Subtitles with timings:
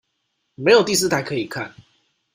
[0.55, 1.75] 沒有第四台可以看